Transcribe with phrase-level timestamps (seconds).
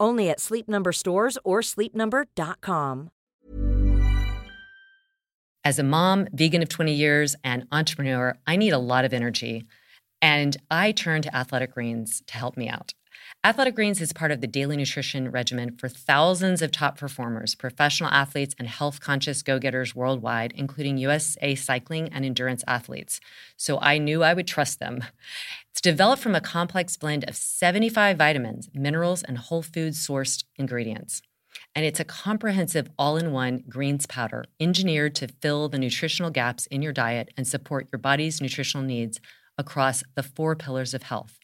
[0.00, 3.10] Only at Sleep Number stores or sleepnumber.com.
[5.62, 9.66] As a mom, vegan of 20 years, and entrepreneur, I need a lot of energy.
[10.22, 12.94] And I turn to Athletic Greens to help me out.
[13.42, 18.10] Athletic Greens is part of the daily nutrition regimen for thousands of top performers, professional
[18.10, 23.18] athletes, and health conscious go getters worldwide, including USA cycling and endurance athletes.
[23.56, 25.02] So I knew I would trust them.
[25.70, 31.22] It's developed from a complex blend of 75 vitamins, minerals, and whole food sourced ingredients.
[31.74, 36.66] And it's a comprehensive all in one greens powder engineered to fill the nutritional gaps
[36.66, 39.18] in your diet and support your body's nutritional needs
[39.56, 41.38] across the four pillars of health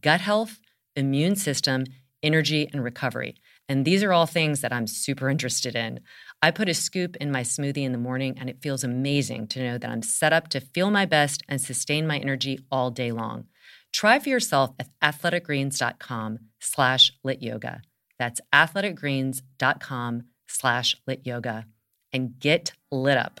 [0.00, 0.58] gut health
[0.96, 1.84] immune system,
[2.22, 3.36] energy, and recovery.
[3.68, 6.00] And these are all things that I'm super interested in.
[6.42, 9.62] I put a scoop in my smoothie in the morning, and it feels amazing to
[9.62, 13.12] know that I'm set up to feel my best and sustain my energy all day
[13.12, 13.46] long.
[13.92, 17.80] Try for yourself at athleticgreens.com slash lityoga.
[18.18, 21.64] That's athleticgreens.com slash lityoga.
[22.12, 23.40] And get lit up.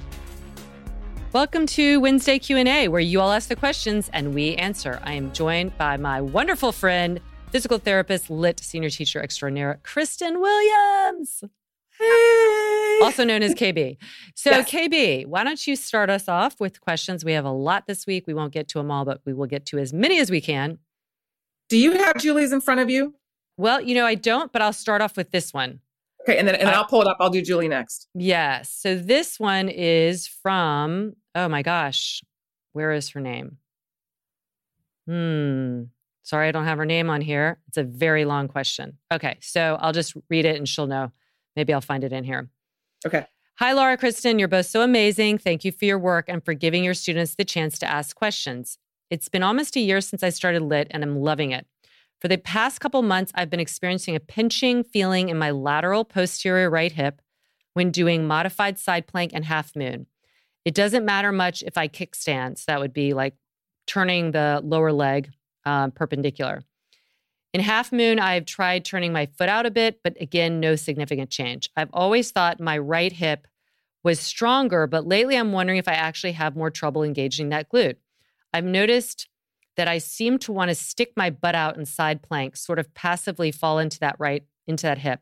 [1.33, 4.99] Welcome to Wednesday Q&A where you all ask the questions and we answer.
[5.03, 7.21] I am joined by my wonderful friend,
[7.51, 11.43] physical therapist, lit senior teacher extraordinaire, Kristen Williams.
[11.97, 12.99] Hey.
[13.01, 13.97] Also known as KB.
[14.35, 14.69] So, Yes.
[14.69, 17.23] KB, why don't you start us off with questions?
[17.23, 18.25] We have a lot this week.
[18.27, 20.41] We won't get to them all, but we will get to as many as we
[20.41, 20.79] can.
[21.69, 23.15] Do you have Julie's in front of you?
[23.55, 25.79] Well, you know, I don't, but I'll start off with this one.
[26.23, 27.17] Okay, and then and I- uh, I'll pull it up.
[27.21, 28.07] I'll do Julie next.
[28.13, 28.69] Yes.
[28.69, 32.21] So this one is from, oh my gosh,
[32.73, 33.57] where is her name?
[35.07, 35.83] Hmm.
[36.23, 37.59] Sorry, I don't have her name on here.
[37.67, 38.97] It's a very long question.
[39.11, 39.37] Okay.
[39.41, 41.11] So I'll just read it and she'll know.
[41.55, 42.49] Maybe I'll find it in here.
[43.05, 43.25] Okay.
[43.55, 44.39] Hi, Laura, Kristen.
[44.39, 45.37] You're both so amazing.
[45.37, 48.77] Thank you for your work and for giving your students the chance to ask questions.
[49.09, 51.65] It's been almost a year since I started lit and I'm loving it.
[52.21, 56.69] For the past couple months, I've been experiencing a pinching feeling in my lateral posterior
[56.69, 57.21] right hip
[57.73, 60.05] when doing modified side plank and half moon.
[60.65, 62.59] It doesn't matter much if I kickstand.
[62.59, 63.35] So that would be like
[63.87, 65.31] turning the lower leg
[65.65, 66.63] um, perpendicular.
[67.53, 71.29] In half moon, I've tried turning my foot out a bit, but again, no significant
[71.29, 71.69] change.
[71.75, 73.45] I've always thought my right hip
[74.03, 77.97] was stronger, but lately I'm wondering if I actually have more trouble engaging that glute.
[78.53, 79.27] I've noticed
[79.75, 82.93] that I seem to want to stick my butt out in side plank, sort of
[82.93, 85.21] passively fall into that right, into that hip.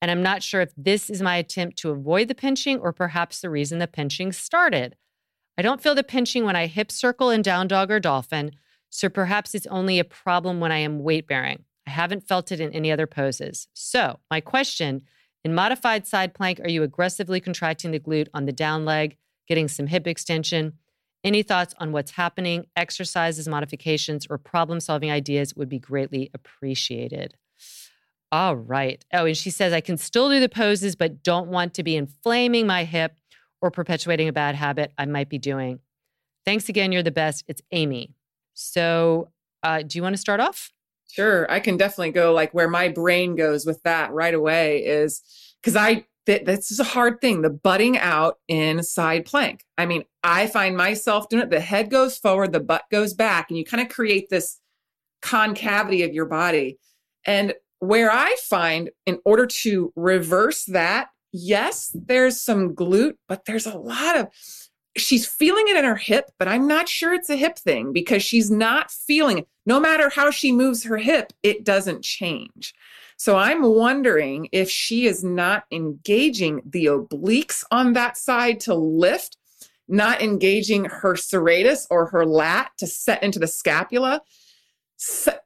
[0.00, 3.40] And I'm not sure if this is my attempt to avoid the pinching or perhaps
[3.40, 4.96] the reason the pinching started.
[5.58, 8.52] I don't feel the pinching when I hip circle in down dog or dolphin,
[8.90, 11.64] so perhaps it's only a problem when I am weight bearing.
[11.86, 13.68] I haven't felt it in any other poses.
[13.72, 15.02] So, my question
[15.44, 19.68] in modified side plank, are you aggressively contracting the glute on the down leg, getting
[19.68, 20.74] some hip extension?
[21.22, 27.34] Any thoughts on what's happening, exercises, modifications, or problem solving ideas would be greatly appreciated.
[28.36, 29.02] All right.
[29.14, 31.96] Oh, and she says, I can still do the poses, but don't want to be
[31.96, 33.18] inflaming my hip
[33.62, 35.78] or perpetuating a bad habit I might be doing.
[36.44, 36.92] Thanks again.
[36.92, 37.44] You're the best.
[37.48, 38.14] It's Amy.
[38.52, 39.30] So,
[39.62, 40.70] uh, do you want to start off?
[41.10, 45.22] Sure, I can definitely go like where my brain goes with that right away is
[45.62, 49.64] because I that this is a hard thing the butting out in side plank.
[49.78, 51.48] I mean, I find myself doing it.
[51.48, 54.60] The head goes forward, the butt goes back, and you kind of create this
[55.22, 56.78] concavity of your body.
[57.24, 63.66] And where I find in order to reverse that, yes, there's some glute, but there's
[63.66, 64.28] a lot of
[64.96, 68.22] she's feeling it in her hip, but I'm not sure it's a hip thing because
[68.22, 69.48] she's not feeling it.
[69.66, 72.74] No matter how she moves her hip, it doesn't change.
[73.18, 79.38] So I'm wondering if she is not engaging the obliques on that side to lift,
[79.88, 84.20] not engaging her serratus or her lat to set into the scapula.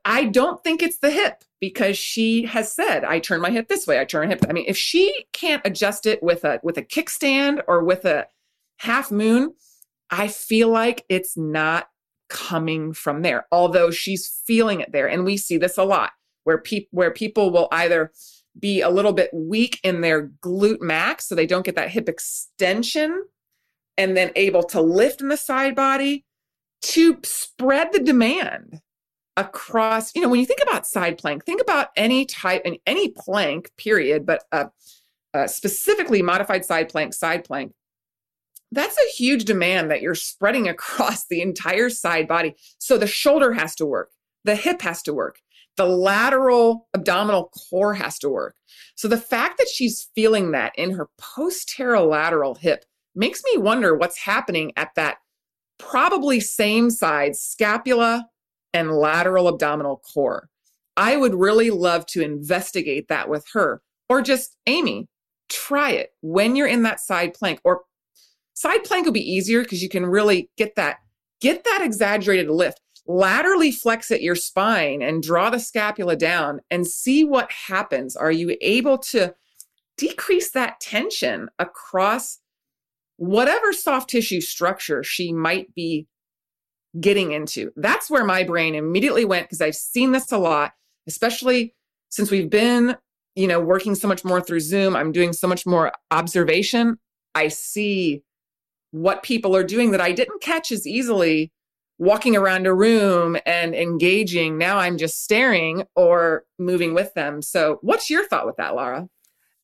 [0.05, 3.87] I don't think it's the hip because she has said, I turn my hip this
[3.87, 4.45] way, I turn hip.
[4.49, 8.27] I mean, if she can't adjust it with a with a kickstand or with a
[8.79, 9.55] half moon,
[10.11, 11.89] I feel like it's not
[12.29, 15.09] coming from there, although she's feeling it there.
[15.09, 16.13] And we see this a lot
[16.45, 18.13] where people where people will either
[18.59, 22.09] be a little bit weak in their glute max so they don't get that hip
[22.09, 23.25] extension
[23.97, 26.25] and then able to lift in the side body
[26.83, 28.81] to spread the demand
[29.41, 33.09] across you know when you think about side plank think about any type and any
[33.09, 34.67] plank period but uh,
[35.35, 37.73] uh, specifically modified side plank side plank
[38.73, 42.55] that's a huge demand that you're spreading across the entire side body.
[42.79, 44.11] So the shoulder has to work,
[44.45, 45.41] the hip has to work,
[45.77, 48.57] the lateral abdominal core has to work.
[48.95, 52.85] So the fact that she's feeling that in her posterolateral hip
[53.15, 55.19] makes me wonder what's happening at that
[55.79, 58.27] probably same side scapula
[58.73, 60.49] and lateral abdominal core.
[60.97, 65.09] I would really love to investigate that with her or just Amy,
[65.49, 67.83] try it when you're in that side plank or
[68.61, 70.99] Side plank would be easier because you can really get that,
[71.41, 72.79] get that exaggerated lift.
[73.07, 78.17] Laterally flex at your spine and draw the scapula down and see what happens.
[78.17, 79.35] Are you able to
[79.97, 82.41] decrease that tension across
[83.17, 86.07] whatever soft tissue structure she might be
[86.99, 87.73] getting into?
[87.77, 90.73] That's where my brain immediately went because I've seen this a lot,
[91.07, 91.75] especially
[92.09, 92.97] since we've been
[93.37, 96.99] you know working so much more through zoom i'm doing so much more observation
[97.37, 98.25] i see
[98.93, 101.53] what people are doing that I didn't catch as easily
[101.99, 104.59] walking around a room and engaging.
[104.59, 107.43] Now I'm just staring or moving with them.
[107.43, 109.09] So, what's your thought with that, Laura?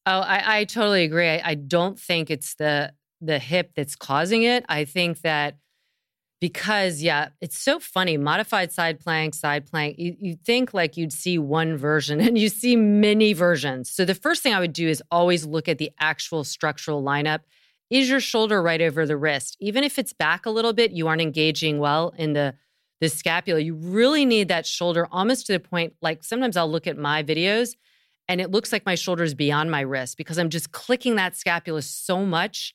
[0.05, 1.29] Oh, I, I totally agree.
[1.29, 4.65] I, I don't think it's the the hip that's causing it.
[4.69, 5.57] I think that
[6.41, 8.17] because yeah, it's so funny.
[8.17, 9.99] Modified side plank, side plank.
[9.99, 13.91] You you think like you'd see one version and you see many versions.
[13.91, 17.41] So the first thing I would do is always look at the actual structural lineup
[17.89, 19.57] is your shoulder right over the wrist?
[19.61, 22.55] Even if it's back a little bit, you aren't engaging well in the
[23.01, 23.61] the scapula.
[23.61, 27.23] You really need that shoulder almost to the point like sometimes I'll look at my
[27.23, 27.77] videos
[28.29, 31.37] and it looks like my shoulder is beyond my wrist because I'm just clicking that
[31.37, 32.75] scapula so much.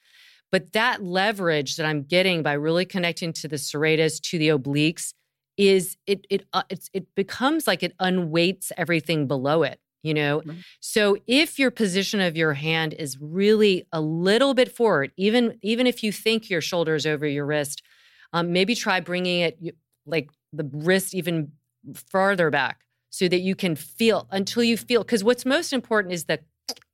[0.52, 5.14] But that leverage that I'm getting by really connecting to the serratus to the obliques
[5.58, 6.64] is it it uh,
[6.94, 10.40] it becomes like it unweights everything below it you know?
[10.40, 10.58] Mm-hmm.
[10.80, 15.88] so if your position of your hand is really a little bit forward even even
[15.88, 17.84] if you think your shoulder is over your wrist
[18.32, 19.76] um, maybe try bringing it
[20.06, 21.52] like the wrist even
[21.94, 26.26] farther back so that you can feel until you feel because what's most important is
[26.26, 26.40] the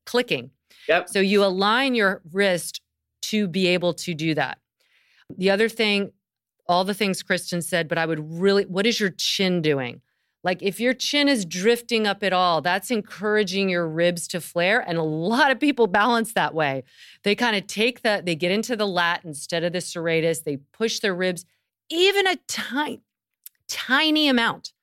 [0.05, 0.51] clicking.
[0.87, 1.09] Yep.
[1.09, 2.81] So you align your wrist
[3.29, 4.59] to be able to do that
[5.37, 6.11] the other thing
[6.67, 10.01] all the things kristen said but i would really what is your chin doing
[10.43, 14.79] like if your chin is drifting up at all, that's encouraging your ribs to flare.
[14.79, 16.85] And a lot of people balance that way.
[17.23, 20.55] They kind of take that, they get into the lat instead of the serratus, they
[20.71, 21.43] push their ribs
[21.89, 23.01] even a tiny,
[23.67, 24.73] tiny amount.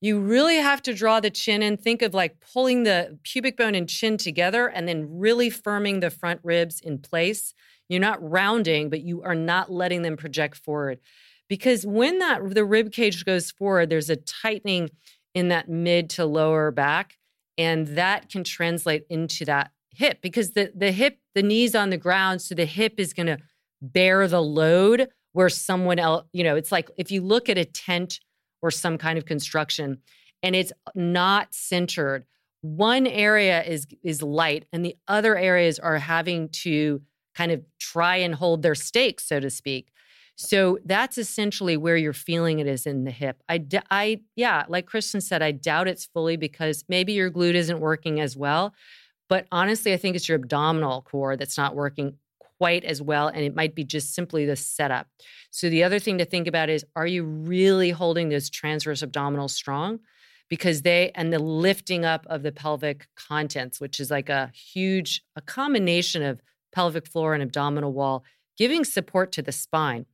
[0.00, 1.76] You really have to draw the chin in.
[1.76, 6.10] Think of like pulling the pubic bone and chin together and then really firming the
[6.10, 7.52] front ribs in place.
[7.88, 11.00] You're not rounding, but you are not letting them project forward.
[11.48, 14.90] Because when that the rib cage goes forward there's a tightening
[15.34, 17.16] in that mid to lower back
[17.56, 20.18] and that can translate into that hip.
[20.20, 23.38] Because the the hip the knees on the ground so the hip is going to
[23.80, 27.64] bear the load where someone else you know it's like if you look at a
[27.64, 28.20] tent
[28.60, 29.98] or some kind of construction
[30.42, 32.24] and it's not centered
[32.60, 37.00] one area is is light and the other areas are having to
[37.38, 39.84] kind of try and hold their stakes so to speak
[40.40, 43.42] so that's essentially where you're feeling it is in the hip.
[43.48, 47.80] I, I, yeah, like Kristen said, I doubt it's fully because maybe your glute isn't
[47.80, 48.72] working as well.
[49.28, 52.18] But honestly, I think it's your abdominal core that's not working
[52.58, 53.26] quite as well.
[53.26, 55.08] And it might be just simply the setup.
[55.50, 59.50] So the other thing to think about is are you really holding those transverse abdominals
[59.50, 59.98] strong?
[60.48, 65.24] Because they, and the lifting up of the pelvic contents, which is like a huge,
[65.34, 66.40] a combination of
[66.72, 68.24] pelvic floor and abdominal wall,
[68.56, 70.06] giving support to the spine.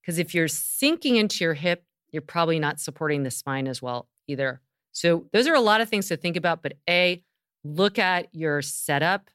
[0.00, 4.08] Because if you're sinking into your hip, you're probably not supporting the spine as well
[4.26, 4.60] either.
[4.92, 6.62] So those are a lot of things to think about.
[6.62, 7.22] But A,
[7.64, 9.30] look at your setup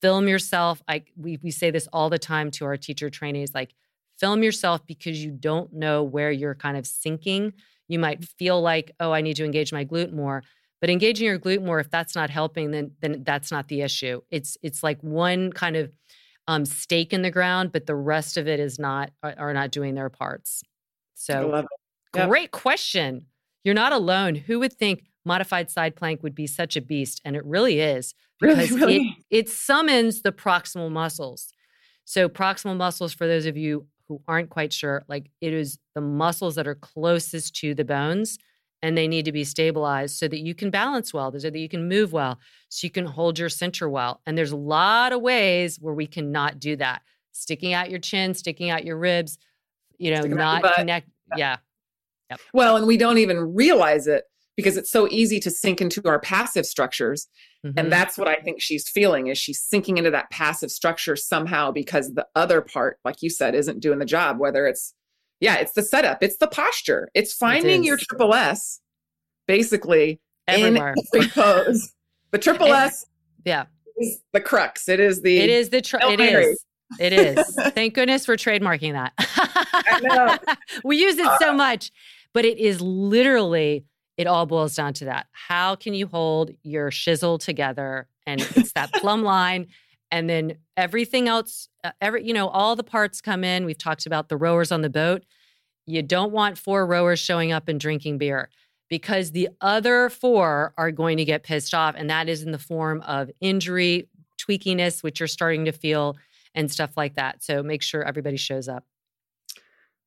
[0.00, 0.82] film yourself.
[0.88, 3.74] I we we say this all the time to our teacher trainees like
[4.18, 7.52] film yourself because you don't know where you're kind of sinking.
[7.88, 10.42] You might feel like, "Oh, I need to engage my glute more."
[10.80, 14.22] But engaging your glute more if that's not helping then then that's not the issue.
[14.30, 15.92] It's it's like one kind of
[16.48, 19.94] um, stake in the ground, but the rest of it is not are not doing
[19.94, 20.62] their parts.
[21.14, 21.66] So
[22.14, 22.26] yep.
[22.28, 23.26] great question.
[23.62, 24.34] You're not alone.
[24.34, 27.20] Who would think modified side plank would be such a beast?
[27.24, 29.16] And it really is because really, really?
[29.30, 31.52] It, it summons the proximal muscles.
[32.04, 36.00] So proximal muscles, for those of you who aren't quite sure, like it is the
[36.00, 38.38] muscles that are closest to the bones
[38.82, 41.68] and they need to be stabilized so that you can balance well, so that you
[41.68, 44.20] can move well, so you can hold your center well.
[44.26, 47.02] And there's a lot of ways where we cannot do that.
[47.32, 49.38] Sticking out your chin, sticking out your ribs,
[49.98, 51.08] you know, sticking not connect.
[51.36, 51.56] Yeah.
[52.30, 52.40] Yep.
[52.52, 54.24] Well, and we don't even realize it
[54.56, 57.28] because it's so easy to sink into our passive structures.
[57.64, 57.78] Mm-hmm.
[57.78, 61.70] And that's what I think she's feeling is she's sinking into that passive structure somehow
[61.70, 64.94] because the other part, like you said, isn't doing the job, whether it's
[65.40, 68.80] yeah, it's the setup, it's the posture, it's finding it your triple S
[69.46, 70.94] basically Everywhere.
[71.12, 71.92] in every pose.
[72.30, 73.04] The triple and, S,
[73.44, 73.64] yeah,
[73.98, 74.88] is the crux.
[74.88, 76.64] It is the it is the tr- it is.
[76.98, 77.54] It is.
[77.68, 79.12] Thank goodness for trademarking that.
[79.16, 80.54] I know.
[80.84, 81.92] we use it so uh, much,
[82.34, 83.84] but it is literally
[84.16, 85.28] it all boils down to that.
[85.30, 88.08] How can you hold your shizzle together?
[88.26, 89.68] And it's that plumb line
[90.10, 93.64] and then everything else uh, every you know all the parts come in.
[93.64, 95.24] We've talked about the rowers on the boat.
[95.86, 98.50] You don't want four rowers showing up and drinking beer
[98.88, 102.58] because the other four are going to get pissed off and that is in the
[102.58, 106.16] form of injury tweakiness which you're starting to feel
[106.54, 107.42] and stuff like that.
[107.42, 108.84] So make sure everybody shows up.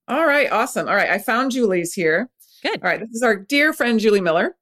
[0.07, 0.87] All right awesome.
[0.87, 2.29] All right i found julie's here.
[2.61, 2.81] Good.
[2.83, 4.55] All right this is our dear friend julie miller.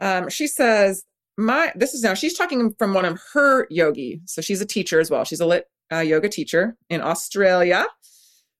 [0.00, 1.04] Um, she says
[1.36, 4.20] my this is now she's talking from one of her yogi.
[4.26, 5.24] So she's a teacher as well.
[5.24, 7.86] She's a lit uh, yoga teacher in australia.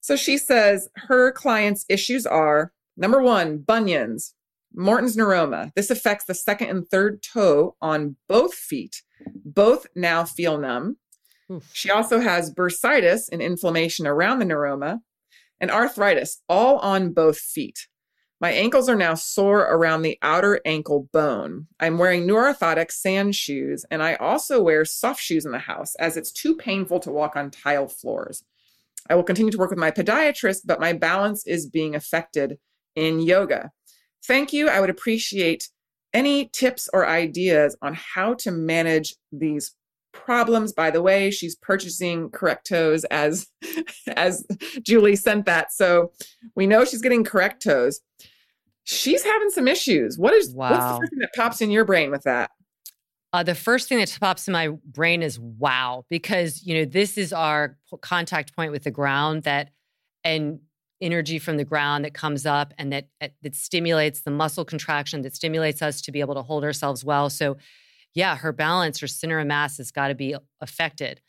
[0.01, 4.35] So she says her clients issues are number one bunions
[4.75, 5.73] morton's neuroma.
[5.75, 9.03] This affects the second and third toe on both feet.
[9.45, 10.97] Both now feel numb.
[11.53, 11.71] Oof.
[11.75, 15.01] she also has bursitis and inflammation around the neuroma
[15.61, 17.87] and arthritis all on both feet
[18.41, 21.67] my ankles are now sore around the outer ankle bone.
[21.81, 25.95] I'm wearing new orthotic sand shoes, and I also wear soft shoes in the house
[25.97, 28.45] as it's too painful to walk on tile floors.
[29.09, 32.59] I will continue to work with my podiatrist, but my balance is being affected
[32.97, 33.71] in yoga.
[34.27, 34.69] Thank you.
[34.69, 35.69] I would appreciate
[36.13, 39.75] any tips or ideas on how to manage these
[40.15, 40.73] problems.
[40.73, 43.47] By the way she's purchasing correct toes as
[44.17, 44.47] as
[44.83, 45.73] julie sent that.
[45.73, 46.13] So
[46.55, 48.01] we know she's getting correct toes.
[48.85, 50.19] She's having some issues.
[50.19, 50.71] What is wow.
[50.71, 52.51] what's the first thing that pops in your brain with that?
[53.33, 57.19] Uh, the first thing that pops in my brain is wow because you know this
[57.19, 59.71] is our contact point with the ground that
[60.23, 60.61] and
[61.01, 65.35] energy from the ground that comes up and that that stimulates the muscle contraction that
[65.35, 67.29] stimulates us to be able to hold ourselves well.
[67.29, 67.57] So
[68.15, 71.21] yeah, her balance, her center of mass has got to be affected.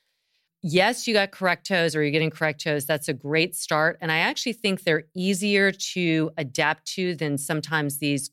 [0.61, 2.85] Yes, you got correct toes or you're getting correct toes.
[2.85, 3.97] That's a great start.
[4.01, 8.31] And I actually think they're easier to adapt to than sometimes these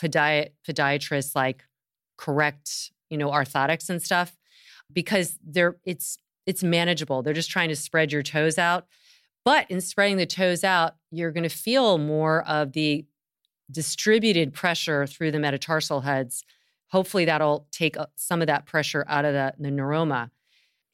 [0.00, 1.64] podi- podiatrists like
[2.16, 4.36] correct, you know, orthotics and stuff
[4.92, 7.22] because they're it's it's manageable.
[7.22, 8.86] They're just trying to spread your toes out.
[9.44, 13.04] But in spreading the toes out, you're going to feel more of the
[13.70, 16.44] distributed pressure through the metatarsal heads
[16.88, 20.30] hopefully that'll take uh, some of that pressure out of the, the neuroma.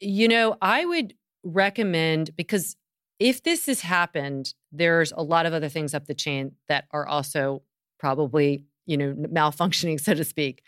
[0.01, 2.77] You know, I would recommend because
[3.19, 7.07] if this has happened, there's a lot of other things up the chain that are
[7.07, 7.63] also
[7.99, 10.63] probably, you know, malfunctioning, so to speak.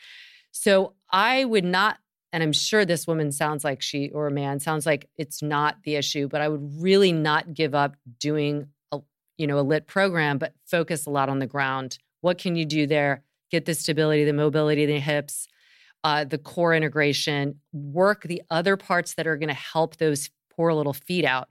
[0.53, 1.99] So I would not,
[2.33, 5.79] and I'm sure this woman sounds like she or a man sounds like it's not
[5.85, 9.01] the issue, but I would really not give up doing a,
[9.37, 11.99] you know, a lit program, but focus a lot on the ground.
[12.21, 13.25] What can you do there?
[13.55, 15.47] Get the stability, the mobility, the hips,
[16.03, 20.73] uh, the core integration, work the other parts that are going to help those poor
[20.73, 21.49] little feet out.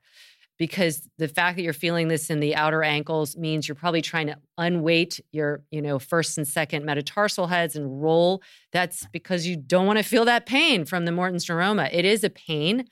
[0.60, 4.28] Because the fact that you're feeling this in the outer ankles means you're probably trying
[4.28, 8.44] to unweight your, you know, first and second metatarsal heads and roll.
[8.72, 11.90] That's because you don't want to feel that pain from the Morton's neuroma.
[11.92, 12.86] It is a pain.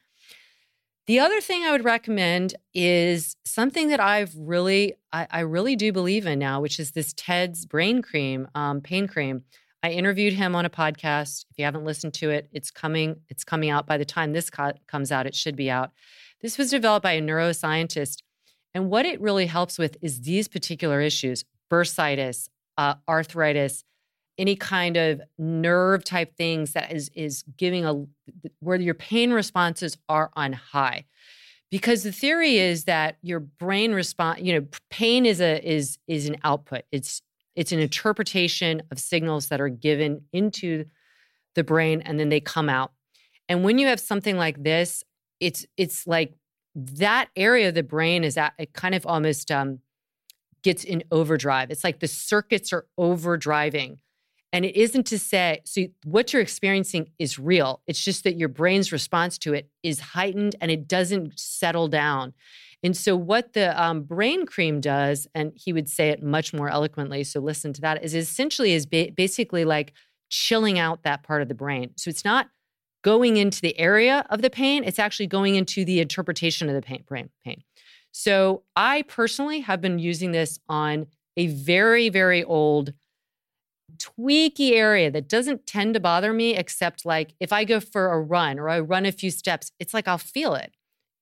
[1.07, 5.91] The other thing I would recommend is something that I've really, I, I really do
[5.91, 9.43] believe in now, which is this Ted's brain cream, um, pain cream.
[9.83, 11.45] I interviewed him on a podcast.
[11.49, 13.21] If you haven't listened to it, it's coming.
[13.29, 15.25] It's coming out by the time this co- comes out.
[15.25, 15.91] It should be out.
[16.41, 18.17] This was developed by a neuroscientist,
[18.75, 23.83] and what it really helps with is these particular issues: bursitis, uh, arthritis,
[24.41, 28.05] any kind of nerve type things that is is giving a
[28.59, 31.05] where your pain responses are on high.
[31.69, 36.27] Because the theory is that your brain response you know pain is a is is
[36.27, 36.81] an output.
[36.91, 37.21] It's
[37.55, 40.85] it's an interpretation of signals that are given into
[41.53, 42.93] the brain and then they come out.
[43.47, 45.03] And when you have something like this
[45.39, 46.33] it's it's like
[46.75, 49.79] that area of the brain is at it kind of almost um,
[50.63, 51.69] gets in overdrive.
[51.69, 53.97] It's like the circuits are overdriving
[54.53, 57.81] and it isn't to say, so what you're experiencing is real.
[57.87, 62.33] It's just that your brain's response to it is heightened and it doesn't settle down.
[62.83, 66.67] And so, what the um, brain cream does, and he would say it much more
[66.67, 69.93] eloquently, so listen to that, is essentially is ba- basically like
[70.29, 71.91] chilling out that part of the brain.
[71.95, 72.49] So, it's not
[73.03, 76.81] going into the area of the pain, it's actually going into the interpretation of the
[76.81, 77.61] pain, brain pain.
[78.11, 81.05] So, I personally have been using this on
[81.37, 82.93] a very, very old
[84.01, 88.21] tweaky area that doesn't tend to bother me, except like if I go for a
[88.21, 90.73] run or I run a few steps, it's like I'll feel it.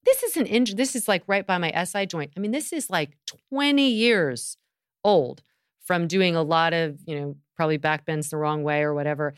[0.05, 0.75] This is an injury.
[0.75, 2.31] This is like right by my SI joint.
[2.36, 3.17] I mean, this is like
[3.51, 4.57] 20 years
[5.03, 5.43] old
[5.86, 9.33] from doing a lot of, you know, probably back bends the wrong way or whatever.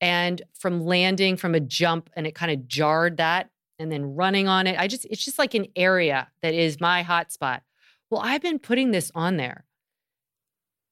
[0.00, 4.48] And from landing from a jump and it kind of jarred that and then running
[4.48, 4.78] on it.
[4.78, 7.62] I just, it's just like an area that is my hot spot.
[8.10, 9.64] Well, I've been putting this on there.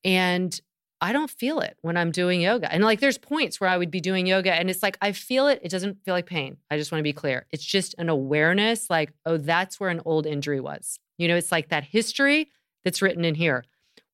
[0.04, 0.58] And
[1.00, 2.72] I don't feel it when I'm doing yoga.
[2.72, 5.46] And like there's points where I would be doing yoga and it's like I feel
[5.48, 5.60] it.
[5.62, 6.58] It doesn't feel like pain.
[6.70, 7.46] I just want to be clear.
[7.50, 10.98] It's just an awareness like, oh, that's where an old injury was.
[11.16, 12.50] You know, it's like that history
[12.84, 13.64] that's written in here.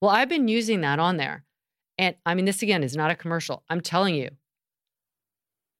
[0.00, 1.44] Well, I've been using that on there.
[1.98, 3.64] And I mean, this again is not a commercial.
[3.68, 4.30] I'm telling you,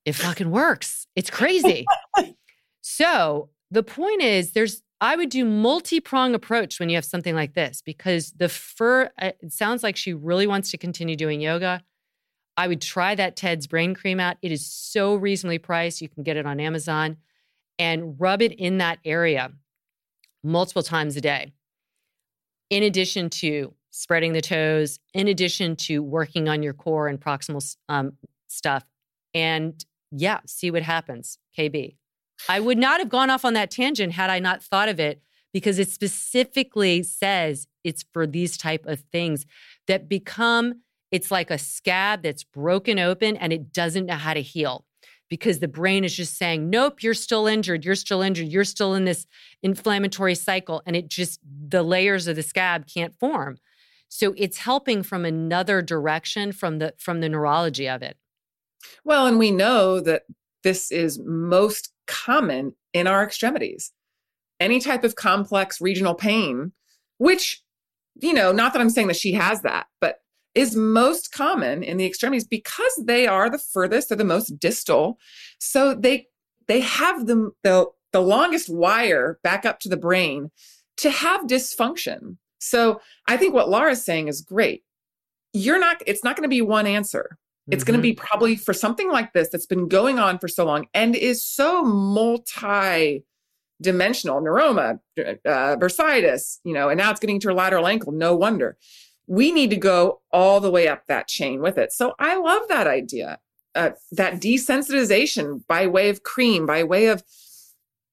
[0.05, 1.07] it fucking works.
[1.15, 1.85] It's crazy.
[2.81, 7.55] so the point is, there's I would do multi-prong approach when you have something like
[7.55, 11.83] this because the fur it sounds like she really wants to continue doing yoga.
[12.57, 14.39] I would try that Ted's brain cream out.
[14.41, 16.01] It is so reasonably priced.
[16.01, 17.19] You can get it on Amazon
[17.79, 19.53] and rub it in that area
[20.43, 21.53] multiple times a day.
[22.71, 27.77] In addition to spreading the toes, in addition to working on your core and proximal
[27.89, 28.13] um,
[28.49, 28.85] stuff.
[29.35, 31.39] And yeah, see what happens.
[31.59, 31.97] KB.
[32.49, 35.23] I would not have gone off on that tangent had I not thought of it
[35.53, 39.47] because it specifically says it's for these type of things
[39.87, 44.43] that become it's like a scab that's broken open and it doesn't know how to
[44.43, 44.85] heal
[45.29, 48.95] because the brain is just saying nope you're still injured you're still injured you're still
[48.95, 49.27] in this
[49.63, 53.59] inflammatory cycle and it just the layers of the scab can't form.
[54.09, 58.17] So it's helping from another direction from the from the neurology of it.
[59.05, 60.23] Well and we know that
[60.63, 63.93] this is most common in our extremities.
[64.59, 66.73] Any type of complex regional pain,
[67.19, 67.63] which,
[68.21, 70.21] you know, not that I'm saying that she has that, but
[70.55, 75.19] is most common in the extremities because they are the furthest, they're the most distal.
[75.59, 76.29] So they
[76.67, 80.51] they have the, the, the longest wire back up to the brain
[80.97, 82.39] to have dysfunction.
[82.59, 84.83] So I think what Laura's saying is great.
[85.53, 87.39] You're not, it's not going to be one answer.
[87.69, 87.93] It's mm-hmm.
[87.93, 90.87] going to be probably for something like this that's been going on for so long
[90.95, 93.25] and is so multi
[93.83, 98.13] dimensional neuroma, uh, bursitis, you know, and now it's getting to her lateral ankle.
[98.13, 98.77] No wonder.
[99.27, 101.93] We need to go all the way up that chain with it.
[101.93, 103.39] So I love that idea.
[103.75, 107.23] Uh, that desensitization by way of cream, by way of,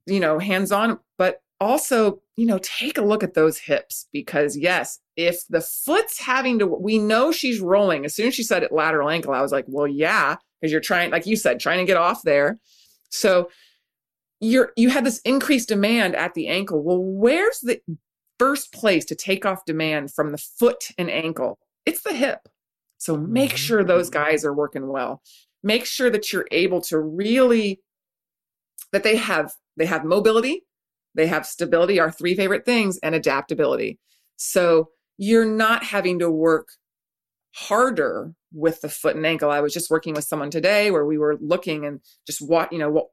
[0.06, 4.56] you know, hands on, but also, you know, take a look at those hips because,
[4.56, 8.06] yes, if the foot's having to, we know she's rolling.
[8.06, 10.82] As soon as she said it lateral ankle, I was like, well, yeah, because you're
[10.82, 12.60] trying, like you said, trying to get off there.
[13.10, 13.50] So
[14.40, 16.84] you're, you had this increased demand at the ankle.
[16.84, 17.82] Well, where's the
[18.40, 21.60] first place to take off demand from the foot and ankle?
[21.86, 22.50] It's the hip.
[22.98, 23.58] So make mm-hmm.
[23.58, 25.22] sure those guys are working well.
[25.64, 27.82] Make sure that you're able to really,
[28.92, 30.64] that they have, they have mobility,
[31.16, 34.00] they have stability, our three favorite things, and adaptability.
[34.36, 36.70] So you're not having to work
[37.56, 39.50] harder with the foot and ankle.
[39.50, 42.80] I was just working with someone today where we were looking and just what, you
[42.80, 43.08] know, what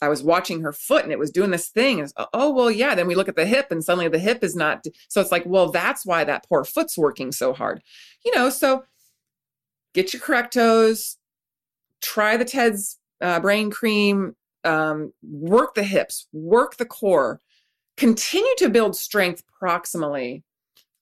[0.00, 2.00] I was watching her foot and it was doing this thing.
[2.00, 2.94] And oh, well, yeah.
[2.94, 4.84] Then we look at the hip and suddenly the hip is not.
[5.08, 7.82] So it's like, well, that's why that poor foot's working so hard.
[8.24, 8.84] You know, so
[9.94, 11.16] get your correct toes,
[12.02, 14.34] try the Ted's uh, brain cream,
[14.66, 17.40] um, work the hips, work the core,
[17.96, 20.42] continue to build strength proximally.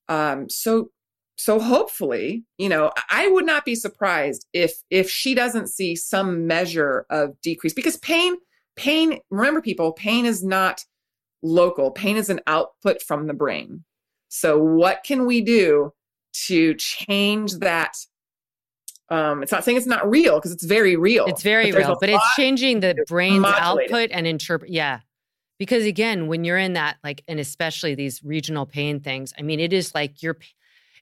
[0.08, 0.90] Um, so
[1.36, 6.46] so hopefully you know i would not be surprised if if she doesn't see some
[6.46, 8.36] measure of decrease because pain
[8.76, 10.84] pain remember people pain is not
[11.44, 11.90] local.
[11.90, 13.84] Pain is an output from the brain.
[14.28, 15.92] So what can we do
[16.46, 17.96] to change that
[19.14, 21.26] um, it's not saying it's not real because it's very real.
[21.26, 24.70] It's very but real, but it's changing the brain's output and interpret.
[24.70, 25.00] Yeah.
[25.58, 29.60] Because again, when you're in that, like, and especially these regional pain things, I mean,
[29.60, 30.36] it is like you're,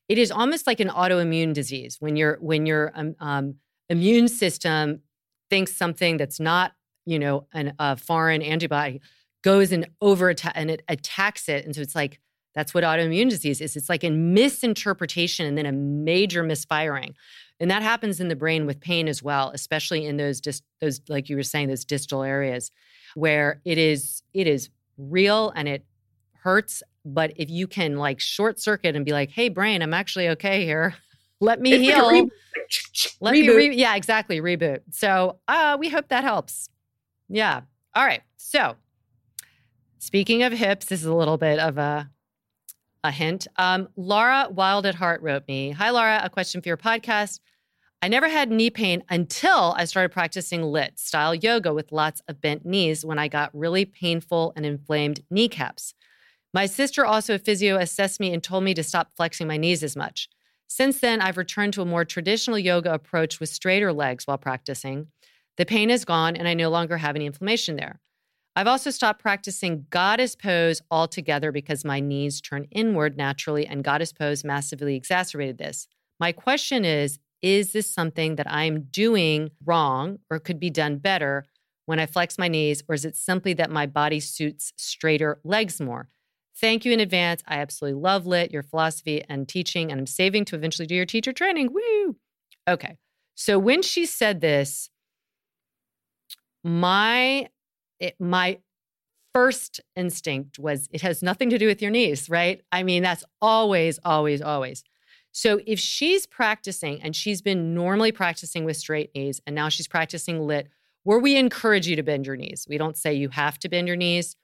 [0.08, 3.54] it is almost like an autoimmune disease when your when your um, um,
[3.88, 5.00] immune system
[5.48, 6.72] thinks something that's not,
[7.06, 9.00] you know, an, a foreign antibody
[9.42, 12.20] goes and over atta- and it attacks it, and so it's like
[12.54, 13.76] that's what autoimmune disease is.
[13.76, 17.14] It's like a misinterpretation and then a major misfiring.
[17.62, 21.00] And that happens in the brain with pain as well, especially in those dis- those
[21.08, 22.70] like you were saying those distal areas
[23.14, 25.86] where it is it is real and it
[26.42, 30.28] hurts, but if you can like short circuit and be like, "Hey brain, I'm actually
[30.30, 30.94] okay here.
[31.40, 33.16] Let me It's heal." reboot.
[33.20, 33.56] Let me Reboot.
[33.56, 34.80] re- yeah, exactly, reboot.
[34.90, 36.68] So, uh we hope that helps.
[37.28, 37.60] Yeah.
[37.94, 38.22] All right.
[38.38, 38.74] So,
[39.98, 42.10] speaking of hips, this is a little bit of a
[43.04, 43.46] a hint.
[43.56, 47.40] Um, Laura Wild at Heart wrote me, Hi, Laura, a question for your podcast.
[48.04, 52.40] I never had knee pain until I started practicing lit style yoga with lots of
[52.40, 55.94] bent knees when I got really painful and inflamed kneecaps.
[56.52, 59.84] My sister, also a physio, assessed me and told me to stop flexing my knees
[59.84, 60.28] as much.
[60.66, 65.06] Since then, I've returned to a more traditional yoga approach with straighter legs while practicing.
[65.56, 68.00] The pain is gone and I no longer have any inflammation there.
[68.56, 74.12] I've also stopped practicing goddess pose altogether because my knees turn inward naturally, and goddess
[74.12, 75.86] pose massively exacerbated this.
[76.18, 81.44] My question is Is this something that I'm doing wrong or could be done better
[81.86, 85.80] when I flex my knees, or is it simply that my body suits straighter legs
[85.80, 86.08] more?
[86.54, 87.42] Thank you in advance.
[87.46, 91.06] I absolutely love Lit, your philosophy and teaching, and I'm saving to eventually do your
[91.06, 91.72] teacher training.
[91.72, 92.16] Woo!
[92.68, 92.96] Okay.
[93.34, 94.90] So when she said this,
[96.62, 97.48] my
[97.98, 98.58] it, my
[99.34, 102.60] first instinct was it has nothing to do with your knees, right?
[102.70, 104.84] I mean, that's always, always, always.
[105.32, 109.88] So if she's practicing and she's been normally practicing with straight knees and now she's
[109.88, 110.68] practicing lit,
[111.04, 112.66] where we encourage you to bend your knees.
[112.68, 114.36] We don't say you have to bend your knees.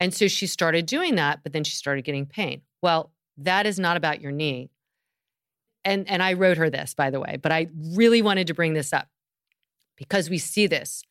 [0.00, 2.62] And so she started doing that, but then she started getting pain.
[2.82, 4.70] Well, that is not about your knee.
[5.84, 8.74] And and I wrote her this, by the way, but I really wanted to bring
[8.74, 9.08] this up
[9.96, 11.04] because we see this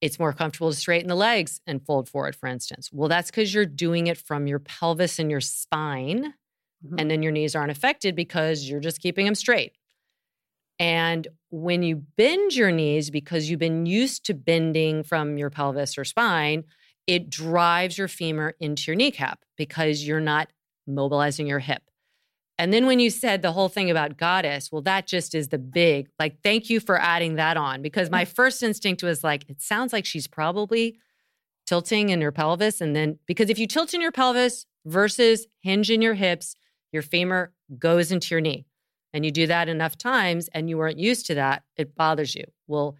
[0.00, 2.90] it's more comfortable to straighten the legs and fold forward, for instance.
[2.92, 6.34] Well, that's because you're doing it from your pelvis and your spine,
[6.84, 7.00] Mhm.
[7.00, 9.72] and then your knees aren't affected because you're just keeping them straight.
[10.78, 15.98] And when you bend your knees because you've been used to bending from your pelvis
[15.98, 16.64] or spine,
[17.06, 20.48] it drives your femur into your kneecap because you're not
[20.86, 21.82] mobilizing your hip.
[22.56, 25.58] And then when you said the whole thing about goddess, well, that just is the
[25.58, 29.62] big, like, thank you for adding that on because my first instinct was like, it
[29.62, 30.98] sounds like she's probably
[31.66, 32.80] tilting in her pelvis.
[32.80, 36.54] And then, because if you tilt in your pelvis versus hinge in your hips,
[36.92, 38.66] your femur goes into your knee.
[39.12, 42.44] And you do that enough times and you weren't used to that, it bothers you.
[42.66, 42.96] Well,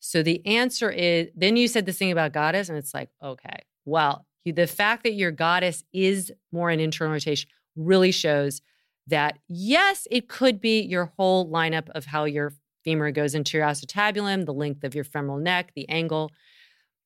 [0.00, 3.64] so the answer is then you said this thing about goddess, and it's like, okay,
[3.84, 8.60] well, you, the fact that your goddess is more an internal rotation really shows
[9.06, 12.52] that yes, it could be your whole lineup of how your
[12.84, 16.30] femur goes into your acetabulum, the length of your femoral neck, the angle.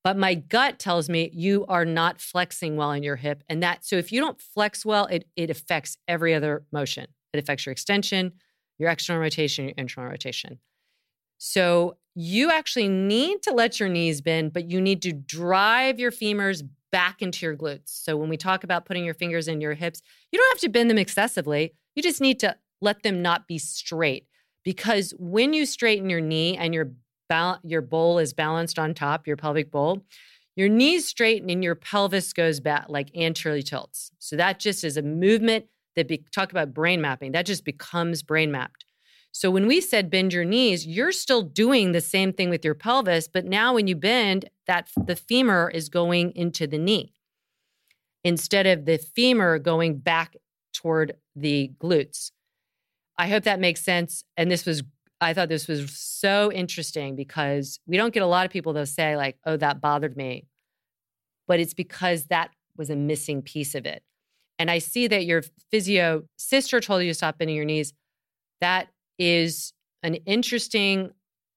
[0.03, 3.43] But my gut tells me you are not flexing well in your hip.
[3.47, 7.07] And that, so if you don't flex well, it, it affects every other motion.
[7.33, 8.33] It affects your extension,
[8.79, 10.59] your external rotation, your internal rotation.
[11.37, 16.11] So you actually need to let your knees bend, but you need to drive your
[16.11, 17.87] femurs back into your glutes.
[17.87, 20.69] So when we talk about putting your fingers in your hips, you don't have to
[20.69, 21.73] bend them excessively.
[21.95, 24.27] You just need to let them not be straight.
[24.63, 26.91] Because when you straighten your knee and your
[27.63, 30.03] your bowl is balanced on top, your pelvic bowl,
[30.55, 34.11] your knees straighten and your pelvis goes back like anteriorly tilts.
[34.19, 35.65] So that just is a movement
[35.95, 37.31] that be, talk about brain mapping.
[37.31, 38.85] That just becomes brain mapped.
[39.31, 42.75] So when we said bend your knees, you're still doing the same thing with your
[42.75, 47.13] pelvis, but now when you bend, that the femur is going into the knee
[48.23, 50.35] instead of the femur going back
[50.73, 52.31] toward the glutes.
[53.17, 54.23] I hope that makes sense.
[54.35, 54.83] And this was,
[55.21, 58.87] I thought this was so interesting because we don't get a lot of people that
[58.87, 60.47] say, like, oh, that bothered me.
[61.47, 64.01] But it's because that was a missing piece of it.
[64.57, 67.93] And I see that your physio sister told you to stop bending your knees.
[68.61, 68.87] That
[69.19, 71.11] is an interesting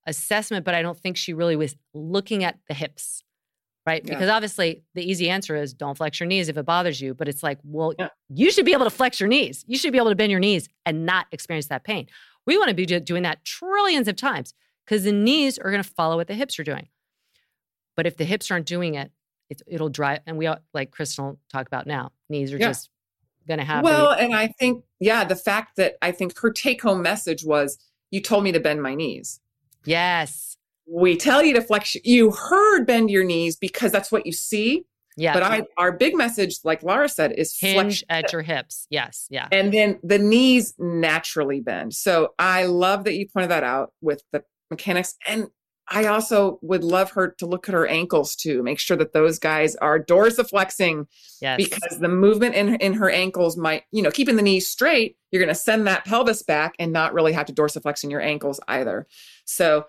[0.07, 3.23] assessment, but I don't think she really was looking at the hips,
[3.87, 4.03] right?
[4.05, 4.15] Yeah.
[4.15, 7.15] Because obviously the easy answer is don't flex your knees if it bothers you.
[7.15, 8.09] But it's like, well, Yeah.
[8.29, 9.65] you should be able to flex your knees.
[9.67, 12.07] You should be able to bend your knees and not experience that pain.
[12.47, 14.55] We want to be doing that trillions of times
[14.85, 16.89] because the knees are going to follow what the hips are doing.
[17.97, 19.11] But if the hips aren't doing it,
[19.51, 20.21] it's, it'll drive.
[20.27, 22.69] And we all, like Crystal talk about now, knees are Yeah.
[22.69, 22.91] just
[23.47, 23.85] going to happen.
[23.85, 27.79] Well, and I think, yeah, the fact that I think her take home message was
[28.11, 29.41] you told me to bend my knees.
[29.85, 30.57] Yes.
[30.87, 31.95] We tell you to flex.
[32.05, 34.85] You heard bend your knees because that's what you see.
[35.17, 35.35] Yeah.
[35.35, 38.87] But I, our big message, like Laura said, is hinge flex at your hips.
[38.91, 39.27] Yes.
[39.31, 39.49] Yeah.
[39.53, 41.95] and then the knees naturally bend.
[41.95, 45.15] So I love that you pointed that out with the mechanics.
[45.27, 45.49] And
[45.89, 49.39] I also would love her to look at her ankles too, make sure that those
[49.39, 51.07] guys are dorsiflexing
[51.43, 51.59] yes.
[51.59, 55.43] because the movement in, in her ankles might, you know, keeping the knees straight, you're
[55.43, 58.61] going to send that pelvis back and not really have to dorsiflex in your ankles
[58.67, 59.07] either.
[59.45, 59.85] So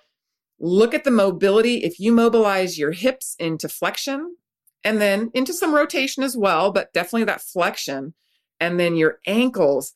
[0.60, 1.84] look at the mobility.
[1.84, 4.36] If you mobilize your hips into flexion
[4.86, 8.13] and then into some rotation as well, but definitely that flexion,
[8.60, 9.93] and then your ankles.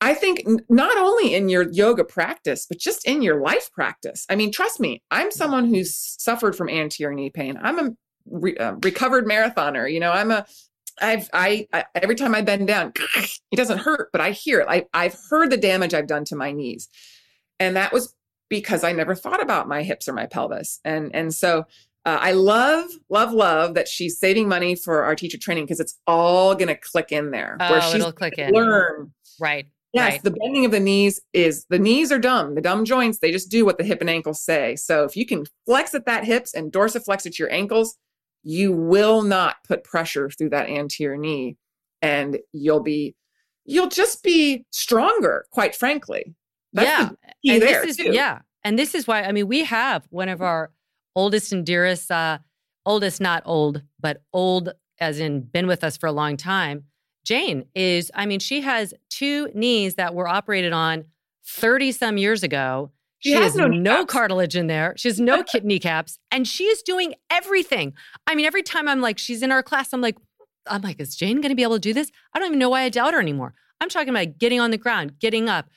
[0.00, 4.26] I think not only in your yoga practice, but just in your life practice.
[4.28, 7.56] I mean, trust me, I'm someone who's suffered from anterior knee pain.
[7.62, 7.90] I'm a
[8.26, 9.90] re- uh, recovered marathoner.
[9.90, 10.44] You know, I'm a
[11.00, 14.66] I've I, I, every time I bend down, it doesn't hurt, but I hear it.
[14.68, 16.88] I, I've heard the damage I've done to my knees,
[17.60, 18.14] and that was
[18.48, 20.80] because I never thought about my hips or my pelvis.
[20.84, 21.64] And and so
[22.04, 25.98] uh, I love love love that she's saving money for our teacher training because it's
[26.06, 27.56] all going to click in there.
[27.60, 28.52] Oh, where she's it'll click in.
[28.52, 29.66] Learn Right.
[29.92, 30.22] Yes, Right.
[30.22, 32.54] the bending of the knees is the knees are dumb.
[32.54, 34.74] The dumb joints, they just do what the hip and ankles say.
[34.76, 37.96] So if you can flex at that hips and dorsiflex at your ankles,
[38.42, 41.56] you will not put pressure through that anterior knee
[42.00, 43.14] and you'll be
[43.64, 46.34] you'll just be stronger, quite frankly.
[46.72, 46.88] That's
[47.44, 47.52] yeah.
[47.52, 48.12] and this is too.
[48.12, 48.40] yeah.
[48.64, 50.70] And this is why I mean we have one of our
[51.14, 52.38] oldest and dearest uh
[52.84, 56.84] oldest not old, but old as in been with us for a long time.
[57.24, 61.04] Jane is I mean she has two knees that were operated on
[61.46, 62.90] 30 some years ago.
[63.18, 64.94] She She, has has no no, cartilage in there.
[64.96, 67.94] She has no kneecaps, and she is doing everything.
[68.26, 70.16] I mean, every time I'm like, she's in our class, I'm like,
[70.66, 72.10] I'm like, is Jane going to be able to do this?
[72.34, 73.54] I don't even know why I doubt her anymore.
[73.80, 75.68] I'm talking about getting on the ground, getting up,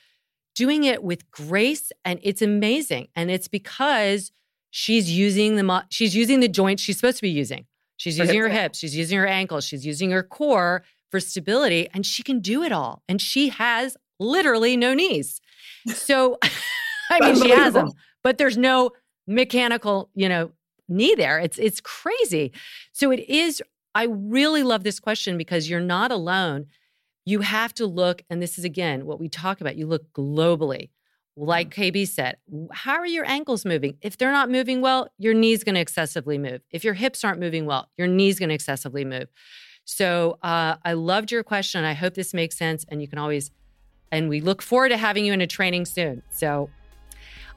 [0.56, 3.08] doing it with grace, and it's amazing.
[3.14, 4.32] And it's because
[4.76, 7.64] she's using the she's using the joints she's supposed to be using.
[7.96, 12.04] She's using her hips, she's using her ankles, she's using her core for stability, and
[12.04, 13.02] she can do it all.
[13.08, 15.40] And she has literally no knees.
[15.88, 16.36] So,
[17.10, 18.90] I mean, she has them, but there's no
[19.26, 20.52] mechanical, you know,
[20.90, 21.38] knee there.
[21.38, 22.52] It's it's crazy.
[22.92, 23.62] So it is.
[23.94, 26.66] I really love this question because you're not alone.
[27.24, 29.76] You have to look, and this is again what we talk about.
[29.76, 30.90] You look globally.
[31.38, 32.38] Like KB said,
[32.72, 33.98] how are your ankles moving?
[34.00, 36.62] If they're not moving well, your knee's going to excessively move.
[36.70, 39.28] If your hips aren't moving well, your knee's going to excessively move.
[39.84, 41.84] So uh, I loved your question.
[41.84, 42.86] I hope this makes sense.
[42.88, 43.50] And you can always,
[44.10, 46.22] and we look forward to having you in a training soon.
[46.30, 46.70] So,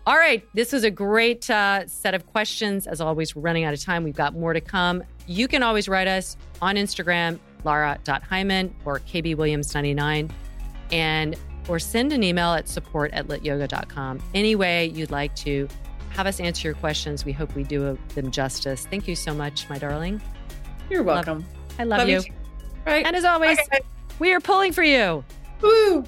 [0.06, 2.86] all right, this was a great uh, set of questions.
[2.86, 4.04] As always, we're running out of time.
[4.04, 5.04] We've got more to come.
[5.26, 10.32] You can always write us on Instagram, lara.hyman or kbwilliams99,
[10.92, 11.36] and
[11.70, 14.22] or send an email at support at lityoga.com.
[14.34, 15.68] Any way you'd like to
[16.10, 18.86] have us answer your questions, we hope we do them justice.
[18.88, 20.22] Thank you so much, my darling.
[20.90, 21.46] You're Love- welcome.
[21.78, 22.22] I love, you.
[22.22, 22.34] too.
[22.86, 23.06] Right.
[23.06, 23.80] And as always, Okay.
[24.18, 25.24] we are pulling for you.
[25.62, 26.04] Woo.